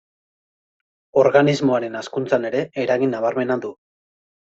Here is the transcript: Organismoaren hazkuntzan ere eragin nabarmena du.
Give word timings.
Organismoaren 1.25 2.01
hazkuntzan 2.01 2.51
ere 2.53 2.67
eragin 2.89 3.17
nabarmena 3.19 3.63
du. 3.69 3.77